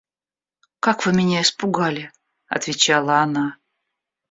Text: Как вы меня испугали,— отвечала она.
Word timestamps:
Как 0.79 1.05
вы 1.05 1.13
меня 1.13 1.43
испугали,— 1.43 2.11
отвечала 2.47 3.19
она. 3.21 3.57